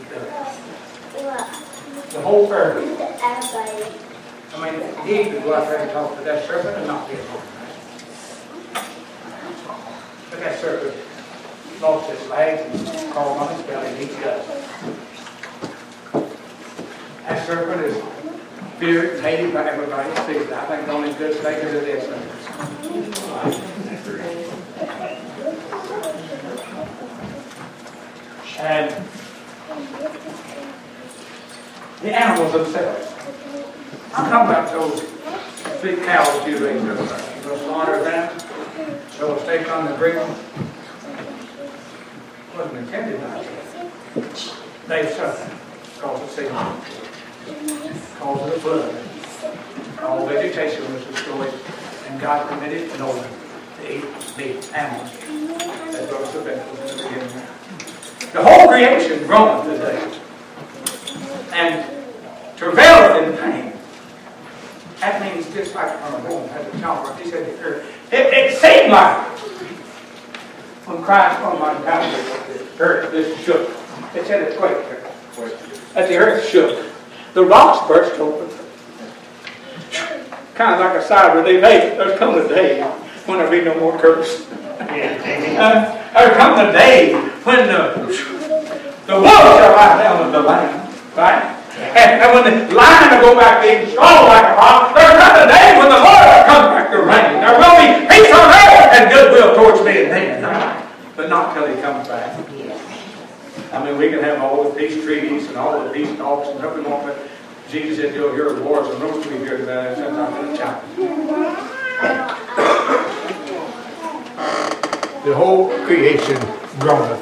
[2.14, 2.78] the whole earth.
[4.56, 7.20] I mean, he could go out there and talk to that serpent and not get
[7.28, 7.42] home.
[10.30, 10.96] But that serpent
[11.82, 14.46] lost his legs and crawled on his belly and he does.
[17.28, 18.02] That serpent is
[18.80, 20.10] feared and hated by everybody.
[20.22, 23.69] See, I think the only good thing is it
[28.60, 28.92] And
[32.02, 33.14] the animals themselves.
[34.14, 35.02] I'm talking about those
[35.82, 37.52] big cows you raise up there.
[37.52, 38.38] You slaughter them,
[39.12, 40.28] throw a steak on the grill.
[42.58, 43.50] Wasn't intended not to.
[44.88, 45.56] They suffer
[45.96, 46.46] because of sin,
[47.46, 48.96] because of the flood.
[50.02, 51.54] All vegetation was destroyed,
[52.08, 53.28] and God permitted Noah
[53.78, 55.12] to eat the animals
[55.94, 57.59] that rose the vessels in
[58.34, 60.20] the whole creation groaneth today
[61.54, 61.86] and
[62.58, 63.74] travaileth in pain.
[65.00, 68.92] That means just like when a woman has a child, he said it, it seemed
[68.92, 69.28] like
[70.88, 73.70] when Christ on my Calvary, the earth just shook.
[74.16, 75.00] It said it quaked.
[75.96, 76.86] As the earth shook,
[77.34, 78.48] the rocks burst open.
[80.56, 81.62] Kind of like a sigh of relief.
[81.62, 82.82] Hey, there's coming a day
[83.26, 84.50] when there'll be no more curse.
[84.52, 87.94] uh, there's come a day when the,
[89.06, 90.90] the wolves shall lie down with the lamb.
[91.16, 91.56] Right?
[91.80, 95.18] And, and when the lion will go back to being strong like a rock, there's
[95.18, 97.40] not a day when the Lord will come back to reign.
[97.40, 100.42] There will be peace on earth and goodwill towards men then.
[101.16, 102.38] But not till he comes back.
[103.72, 106.58] I mean, we can have all the peace treaties and all the peace talks and
[106.58, 107.20] whatever we want, but
[107.70, 110.58] Jesus said you'll hear the wars and rumors we hear that it's not going to
[110.58, 110.98] challenge.
[115.26, 116.38] The whole creation
[116.80, 117.22] groaneth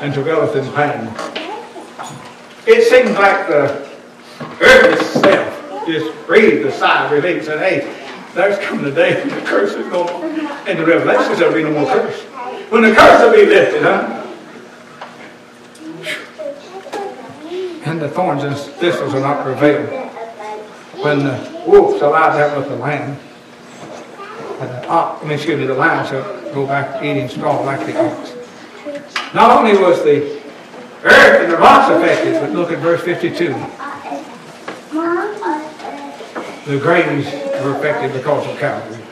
[0.00, 1.36] and travaileth in pain
[2.66, 3.88] it seems like the
[4.60, 9.20] earth itself just breathed a sigh of relief and said, hey, there's coming a day
[9.20, 12.22] when the curse is going And the Revelations, there'll be no more curse.
[12.70, 14.24] When the curse will be lifted, huh?
[17.84, 19.86] And the thorns and thistles will not prevail.
[21.02, 23.16] When the wolf shall lie down with the lamb,
[24.58, 26.24] and the ox, I mean, excuse me, the lion shall
[26.56, 28.32] go back to eating straw like the ox.
[29.34, 30.40] Not only was the
[31.04, 32.40] earth and the rocks affected.
[32.40, 33.48] But look at verse 52.
[36.64, 37.26] The graves
[37.62, 39.02] were affected because of Calvary.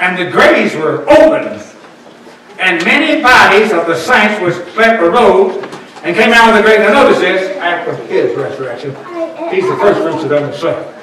[0.00, 1.62] And the graves were opened.
[2.58, 5.62] And many bodies of the saints which slept arose
[6.02, 6.80] and came out of the grave.
[6.80, 8.90] Now notice this, after his resurrection.
[9.52, 11.01] He's the first fruits of them that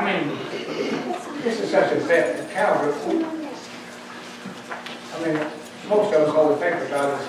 [0.00, 0.38] I mean,
[1.42, 2.94] this is such a bad Calvary.
[5.12, 5.36] I mean,
[5.90, 7.26] most of us all we think about is,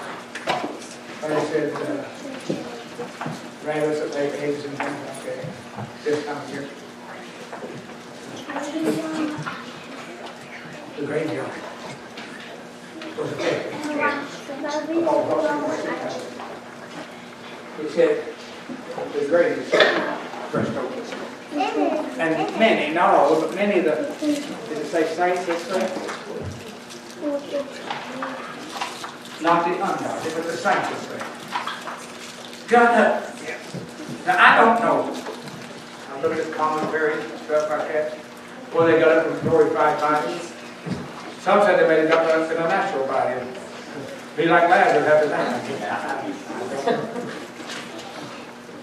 [1.21, 2.05] like I said, uh,
[3.65, 5.45] rabbits that lay eggs and things like that.
[6.05, 6.69] This time of year.
[10.97, 11.51] The graveyard
[13.17, 13.35] was a.
[17.81, 18.33] He said,
[19.11, 19.57] the grave
[20.51, 21.40] first open.
[21.53, 25.81] And many, not all, but many of the, did it say saints way?
[29.41, 31.19] Not the oh, ungodly, but the saints this way.
[32.69, 33.35] Got up.
[34.25, 35.23] Now, I don't know.
[36.09, 38.13] I look at commentaries and stuff like that,
[38.71, 40.53] where they got up in glorified bodies.
[41.39, 43.41] Some said they made it up in a natural body.
[44.37, 46.23] Be like Lazarus after that.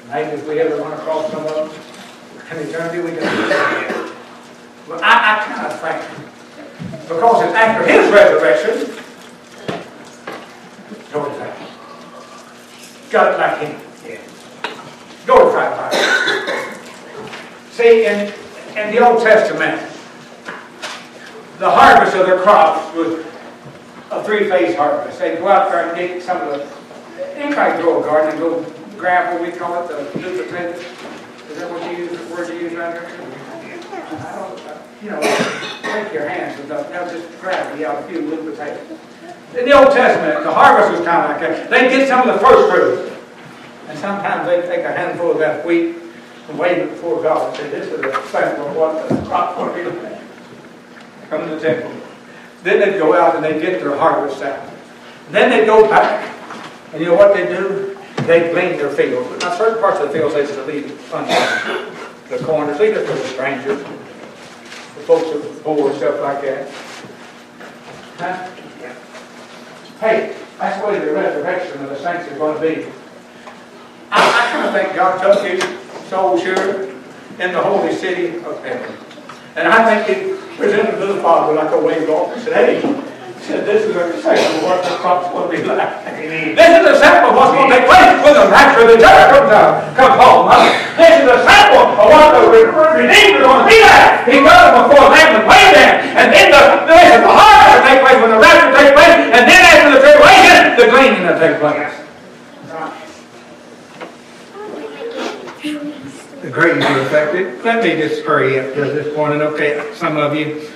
[0.12, 1.87] Maybe if we ever run across some of them
[2.50, 3.22] in eternity, we can.
[4.88, 6.00] Well, I, I kind of think,
[7.02, 8.74] because after his resurrection,
[11.12, 11.68] glorify him.
[13.10, 13.72] Got it like him.
[14.06, 14.20] Yeah.
[15.26, 16.80] Glorify him.
[17.72, 18.32] See, in,
[18.76, 19.80] in the Old Testament,
[21.58, 23.24] the harvest of their crops was
[24.10, 25.18] a three-phase harvest.
[25.18, 26.66] They'd go out there and dig some of the,
[27.36, 28.64] anybody grow a garden go
[28.96, 30.18] grab what we call it, the.
[30.18, 30.97] Is
[31.58, 33.04] that what you use, the word you use around here?
[33.04, 35.20] I don't, you know,
[35.82, 37.28] take your hands and stuff, now just
[37.78, 38.98] yeah, uh, a few little potatoes.
[39.56, 41.70] In the Old Testament, the harvest was kind of like that.
[41.70, 43.12] They'd get some of the first fruit.
[43.88, 45.96] And sometimes they'd take a handful of that wheat
[46.48, 49.56] and wave it before God and say, this is a sample of what the crop
[49.56, 50.20] will be like.
[51.30, 51.92] Come to the temple.
[52.62, 54.68] Then they'd go out and they'd get their harvest out.
[55.30, 56.34] Then they'd go back.
[56.92, 57.97] And you know what they'd do?
[58.26, 59.42] They'd glean their fields.
[59.42, 60.86] Now, certain parts of the fields they to leave.
[62.28, 63.78] The corners, leave it for the strangers.
[63.78, 66.70] The folks of the poor and stuff like that.
[68.18, 68.50] Huh?
[70.00, 72.86] Hey, that's way the resurrection of the saints is going to be.
[74.10, 75.62] I, I kind of think God took his
[76.08, 76.84] soul sure
[77.38, 78.96] in the holy city of heaven.
[79.56, 82.80] And I think he presented to the Father like a wave off and said, hey,
[83.42, 86.04] said, this is a sample of what the crop's going to be like.
[86.08, 88.98] This is a sample of what's going to take place when the rapture of the
[88.98, 90.50] church comes, uh, comes home.
[90.98, 94.28] This is a sample of what the redeemed are going to be like.
[94.28, 95.94] He got them before them and waited them.
[96.18, 99.16] And then the, this is the harvest will take place when the rapture takes place.
[99.32, 101.98] And then after the tribulation, the gleaning will take place.
[106.42, 107.64] The grades are affected.
[107.64, 109.42] Let me just hurry up to this morning.
[109.42, 110.70] Okay, some of you,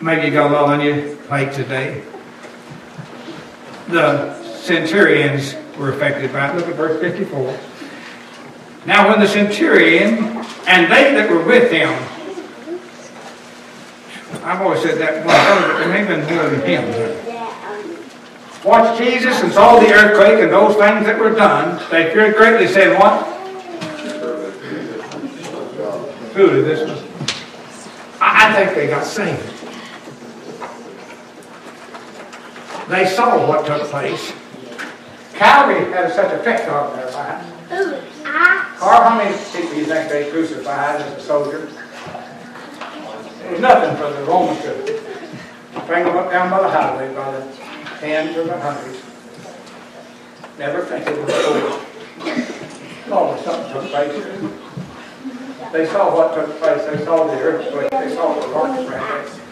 [0.00, 2.04] maybe you got a lot on your plate today.
[3.88, 6.56] The centurions were affected by it.
[6.56, 7.58] Look at verse 54.
[8.86, 11.90] Now when the centurion and they that were with him,
[14.44, 17.28] I've always said that one other, but there may have been more than him.
[18.64, 21.78] Watched Jesus and saw the earthquake and those things that were done.
[21.90, 23.34] They feared greatly, saying, What?
[26.32, 27.04] Truly, this
[28.20, 29.57] I think they got saved.
[32.88, 34.32] They saw what took place.
[35.34, 37.46] Calvary had such effect on their lives.
[38.24, 38.74] Ah.
[38.82, 41.68] Or how many people do you think they crucified as a soldier?
[43.44, 47.30] It was nothing for the Romans to bring them up down by the highway by
[47.32, 47.46] the
[48.00, 49.02] tens or the hundreds.
[50.58, 51.84] Never think it was over.
[53.12, 55.72] Always oh, something took place.
[55.72, 56.84] They saw what took place.
[56.86, 57.90] They saw the earthquake.
[57.90, 59.47] They saw the rock spread.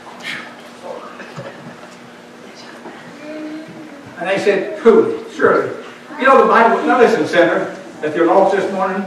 [4.19, 5.77] And they said, Truly, surely.
[6.19, 9.05] You know the Bible, now listen, sinner, if you're lost this morning,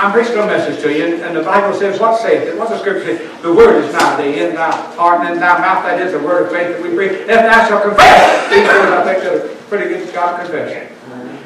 [0.00, 2.56] I'm preaching a message to you, and the Bible says, what saith it?
[2.56, 3.42] What's the scripture say?
[3.42, 6.18] The word is now thee, in thy heart and in thy mouth, that is the
[6.20, 7.12] word of faith that we preach.
[7.12, 10.88] If thou shalt confess, these words I think are pretty good God confession.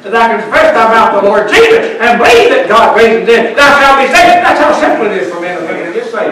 [0.05, 3.57] If thou confess thy mouth the Lord Jesus, and believe that God raised him dead,
[3.59, 4.39] thou shalt be saved.
[4.39, 6.31] That's how simple it is for men to get saved.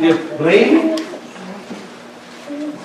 [0.00, 0.96] Just believe,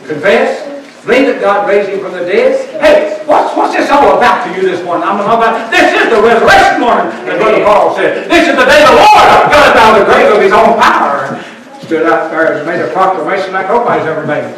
[0.04, 0.68] confess,
[1.06, 2.60] Believe that God raised him from the dead.
[2.84, 5.08] Hey, what's, what's this all about to you this morning?
[5.08, 8.28] I'm talking about this is the resurrection morning, as Brother Paul said.
[8.28, 11.40] This is the day the Lord got out of the grave of his own power.
[11.88, 14.52] Stood out there and made a proclamation like nobody's ever made.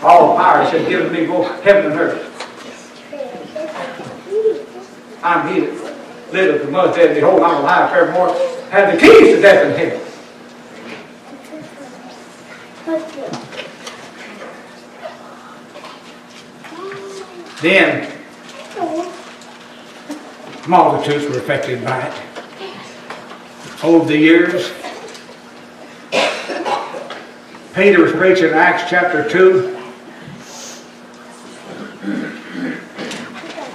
[0.00, 2.22] All the power, said, given me both heaven and earth.
[5.22, 8.30] I'm he that liveth and was dead, behold, I'm alive forevermore.
[8.70, 10.07] Have the keys to death and hell.
[17.60, 18.12] Then
[20.68, 22.14] multitudes were affected by it.
[23.82, 24.72] Over the years,
[27.74, 29.76] Peter was preaching Acts chapter 2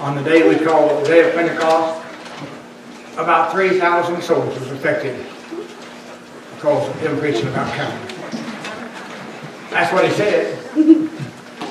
[0.00, 2.02] on the day we call the day of Pentecost.
[3.14, 5.26] About 3,000 souls was affected
[6.54, 8.16] because of him preaching about Calvary.
[9.70, 11.13] That's what he said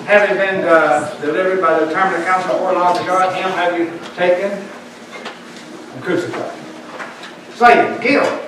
[0.06, 4.00] having been uh, delivered by the determinate counsel before laws of God, him have you
[4.16, 4.52] taken
[5.94, 6.60] and crucified.
[7.56, 8.40] Slain, killed.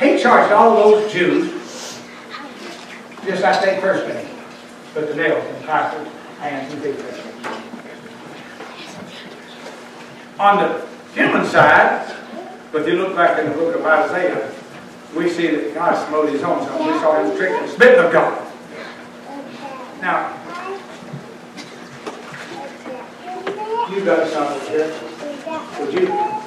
[0.00, 1.62] He charged all those Jews
[3.24, 4.26] just like they first did.
[4.94, 6.96] Put the nails in Christ's hands and feet.
[10.40, 12.16] On the human side,
[12.74, 14.52] if you look back in the book of Isaiah,
[15.14, 16.86] we see that God smote his own son.
[16.86, 18.51] We saw him stricken, smitten of God.
[20.02, 20.34] Now,
[23.88, 24.90] you got a son something here.
[25.78, 26.06] Would you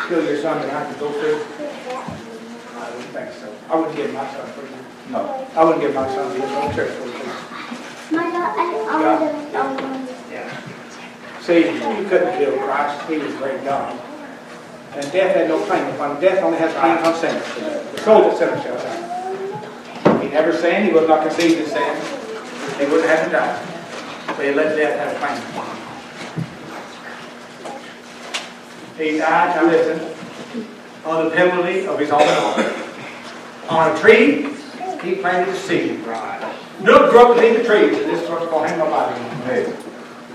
[0.10, 1.40] kill your son and I could go through?
[2.76, 3.48] I wouldn't think so.
[3.70, 4.76] I wouldn't give my son for you.
[5.10, 5.48] No.
[5.56, 7.14] I wouldn't give my son to your church for you.
[10.32, 10.62] Yeah.
[11.40, 13.10] See, you couldn't kill Christ.
[13.10, 13.98] He was great God.
[14.96, 16.22] And death had no claim upon him.
[16.22, 17.56] Death only has claim on sinners.
[17.94, 20.22] The soul that sinners shall die.
[20.22, 20.88] He never sinned.
[20.88, 22.15] He was not conceived in sin.
[22.80, 23.66] He wouldn't have died.
[23.66, 24.36] die.
[24.36, 25.40] So he let death have a claim.
[28.98, 30.00] He died, now listen,
[31.06, 32.66] on the penalty of his own heart.
[33.70, 34.50] On a tree,
[35.04, 36.00] he planted a seed.
[36.02, 36.56] Right.
[36.82, 39.30] Nook grew up beneath the trees, and this is what's going to hang nobody on
[39.30, 39.78] the head.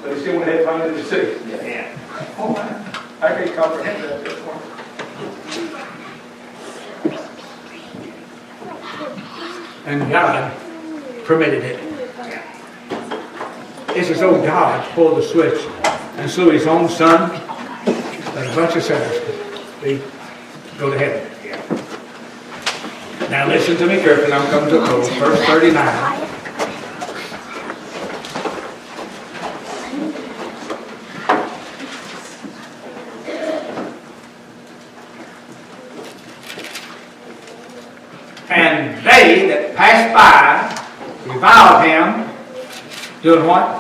[0.03, 1.39] But he still went ahead and planted the seed.
[1.49, 1.99] Yeah.
[2.39, 2.87] Oh, man.
[3.21, 4.61] I can't comprehend that this one.
[9.87, 10.53] And God
[11.25, 11.90] permitted it.
[13.97, 15.67] It's as though God pulled the switch
[16.17, 17.31] and slew his own son
[17.87, 19.21] and a bunch of sinners
[19.81, 20.01] they
[20.79, 21.27] go to heaven.
[23.31, 24.33] Now listen to me carefully.
[24.33, 25.09] I'm coming to a close.
[25.15, 26.29] Verse 39.
[38.51, 43.80] And they that passed by reviled him, doing what?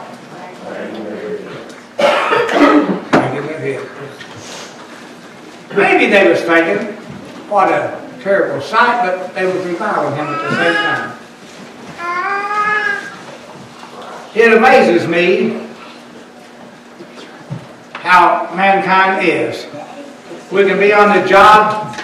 [5.77, 6.95] Maybe they was thinking,
[7.49, 11.16] what a terrible sight, but they was reviling him at the same time.
[14.35, 15.66] It amazes me
[17.95, 19.66] how mankind is.
[20.53, 21.97] We can be on the job,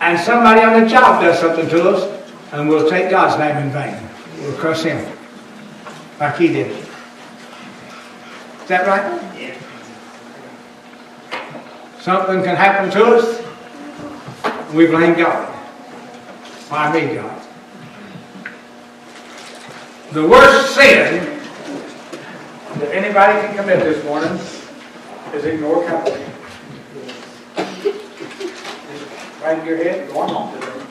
[0.00, 3.70] and somebody on the job does something to us, and we'll take God's name in
[3.70, 3.96] vain.
[4.40, 5.06] We'll curse him,
[6.18, 6.70] like he did.
[6.70, 6.86] Is
[8.68, 9.31] that right?
[12.02, 13.40] Something can happen to us,
[14.44, 15.48] and we blame God.
[16.68, 17.40] Why me, God?
[20.10, 21.38] The worst sin
[22.80, 24.32] that anybody can commit this morning
[25.32, 25.84] is ignore
[29.40, 30.84] right in your head, go on today.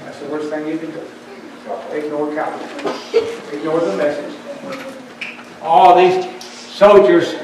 [0.00, 1.00] That's the worst thing you can do.
[1.92, 3.56] Ignore Calvary.
[3.56, 4.36] Ignore the message.
[5.62, 7.41] All these soldiers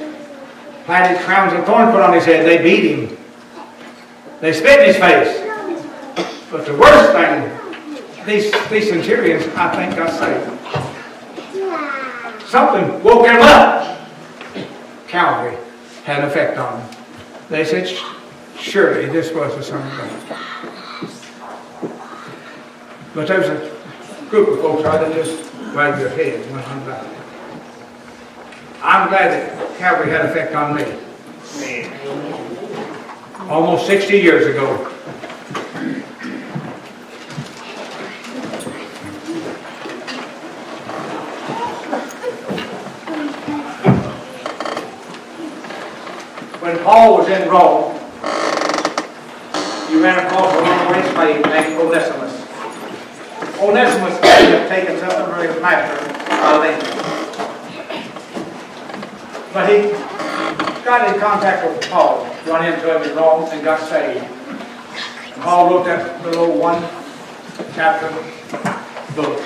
[0.88, 2.46] planted crowns of thorns put on his head.
[2.46, 3.18] They beat him.
[4.40, 5.38] They spit in his face.
[6.50, 10.48] But the worst thing, these, these centurions, I think, got saved.
[12.48, 13.98] Something woke them up.
[15.08, 15.58] Calvary
[16.04, 16.88] had an effect on them.
[17.50, 17.86] They said,
[18.58, 20.10] surely this was the Son of God.
[23.14, 26.78] But there's a group of folks out that just wag their head and went on.
[28.80, 30.82] I'm glad that Calvary had effect on me.
[33.48, 34.74] Almost 60 years ago.
[46.60, 47.94] When Paul was in Rome,
[49.88, 52.34] he ran across a runaway slave named Onesimus.
[53.60, 56.08] Onesimus had taken something from his master
[56.64, 56.97] England.
[59.52, 59.90] But he
[60.84, 64.24] got in contact with Paul, run into him in Rome, and got saved.
[64.24, 66.82] And Paul wrote that little one
[67.74, 68.10] chapter
[69.16, 69.40] book.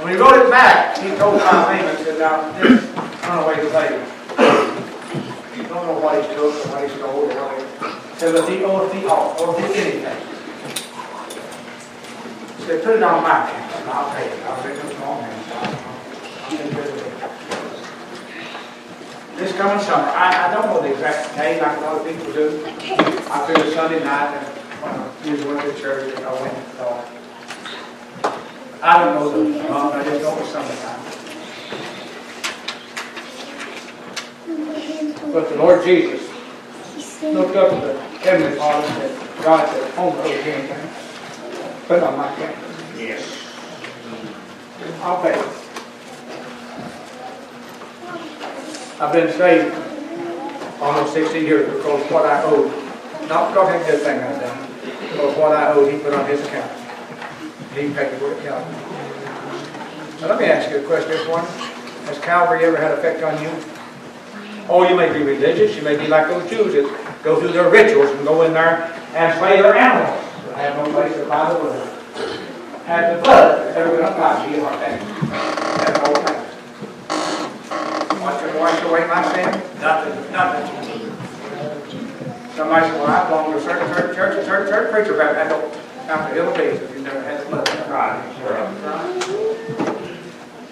[0.00, 2.82] When he wrote it back, he told Philemon, he said, now, this
[3.22, 4.00] runaway slave,
[5.56, 7.64] you don't know what he took or what he stole or what he
[8.18, 10.20] said, but he owed thee all, or thee anything.
[12.56, 14.42] He said, put it on my account, and I'll pay it.
[14.44, 15.71] I'll make it small man.
[19.36, 22.32] This coming summer, I, I don't know the exact day like a lot of people
[22.32, 22.64] do.
[22.66, 24.46] I feel Sunday night and
[24.82, 27.06] when usually went to church and I went and thought.
[28.82, 31.02] I don't know the month, I just know it's summertime.
[35.32, 36.28] But the Lord Jesus
[37.22, 40.90] looked up at the Heavenly Father and said, God said, home road anything.
[41.88, 42.56] Put on my camp.
[42.98, 43.24] Yes.
[45.00, 45.62] I'll pay it.
[49.02, 49.74] I've been saved
[50.80, 52.70] almost 60 years because what I owed,
[53.28, 54.58] not because of good thing I've done,
[55.16, 56.70] but what I owed, he put on his account.
[57.74, 58.76] He paid for it, Calvary.
[60.20, 61.44] Now let me ask you a question, this one.
[62.06, 63.50] Has Calvary ever had effect on you?
[64.68, 66.86] Oh, you may be religious, you may be like those Jews that
[67.24, 68.84] go through their rituals and go in there
[69.14, 70.16] and slay their animals.
[70.54, 71.88] They have no place to buy the blood.
[72.86, 74.78] Had the blood ever been applied to your heart?
[74.78, 76.38] That's the whole thing.
[78.22, 79.50] Watch your wash away my sin?
[79.80, 80.66] Nothing, nothing.
[82.54, 85.34] Somebody said, well, I belong to a certain church, church, a certain church preacher, but
[85.36, 85.72] I don't,
[86.06, 87.68] the hill of peace, if you never had the blood.
[87.90, 88.22] Right.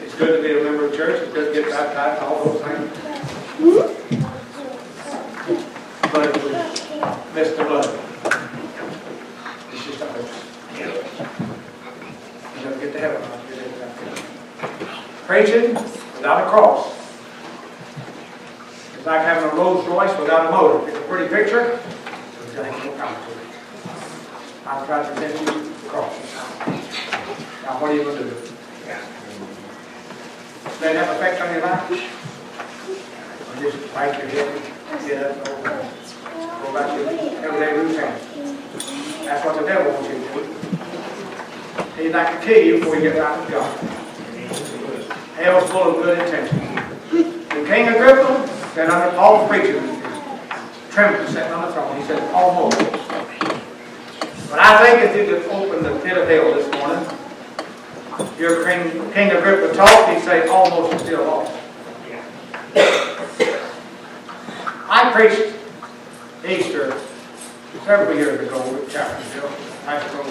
[0.03, 2.63] It's good to be a member of church, it's good to get baptized, all those
[2.63, 2.91] things.
[6.13, 6.51] But if we
[7.35, 7.91] miss the blood,
[9.73, 10.31] it's just a hoax.
[12.57, 13.93] You never get to heaven, I'll get it without
[14.81, 14.89] it.
[15.27, 17.00] Preaching without a cross.
[19.01, 20.87] It's like having a Rolls Royce without a motor.
[20.87, 22.71] It's a pretty picture, it's got to
[25.15, 26.13] tell you across.
[27.65, 28.31] Now, what are you going to do?
[30.65, 31.89] Does that have effect on your life?
[33.49, 34.53] Or just bite your head,
[35.09, 37.01] get up, go back to
[37.41, 38.15] everyday routine.
[39.25, 42.03] That's what the devil wants you to do.
[42.03, 43.79] He'd like to kill you before you get out of God.
[45.37, 46.69] Hell's full of good intentions.
[47.11, 49.83] The king of Agrippa said under Paul's preaching,
[50.91, 52.79] trembling, sitting on the throne, he said, almost.
[54.49, 57.05] But I think if you could open the pit of hell this morning,
[58.39, 61.53] your king, king Agrippa talked, he'd say, almost still lost.
[64.93, 65.57] I preached
[66.49, 66.99] Easter
[67.85, 69.51] several years ago with Chapmanville,
[69.85, 70.23] Pastor.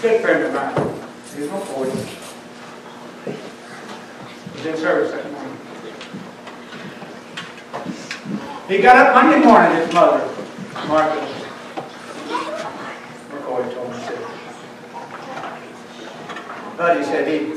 [0.00, 0.74] Good friend of mine.
[1.34, 2.17] He's no 40.
[4.58, 5.56] In service that morning.
[8.66, 10.26] He got up Monday morning, his mother,
[10.88, 11.20] Martha,
[13.30, 14.18] McCoy told me, said,
[16.76, 17.54] but he said he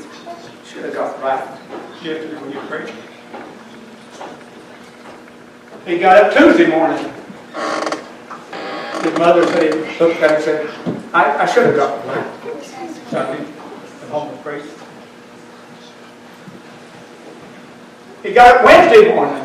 [0.63, 1.43] should have got right
[2.03, 2.93] yesterday when you preached.
[5.87, 7.11] He got up Tuesday morning.
[9.03, 10.69] His mother said, he looked at him and said,
[11.15, 12.63] I, I should have got right
[13.09, 13.43] Sunday
[14.03, 14.67] at home and preached.
[18.23, 19.41] He got up Wednesday morning.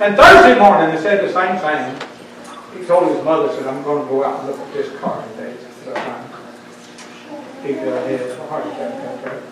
[0.00, 2.08] And Thursday morning, he said the same thing.
[2.78, 5.24] He told his mother, said, I'm going to go out and look at this car
[5.30, 5.56] today.
[5.84, 6.30] sometime."
[7.64, 9.42] He got had a heart attack.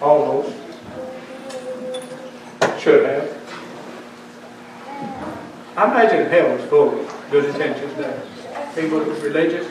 [0.00, 0.56] Almost.
[2.80, 3.36] Should have.
[5.76, 8.22] I imagine hell is full of good intentions there.
[8.74, 9.66] People who's religious,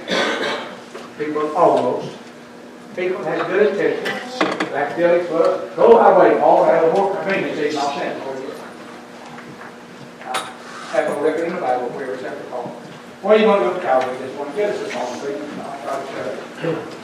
[1.17, 2.15] people almost,
[2.95, 4.48] people have good intentions.
[4.71, 8.51] Like Felix go highway, all have more convenience, even I'll send for you.
[10.21, 10.45] Uh,
[10.93, 12.69] have no record in the Bible where it's ever called.
[13.21, 14.55] What you going to do with Calvary this one?
[14.55, 15.41] Get us a song, please.
[15.59, 16.98] I'll try to share it.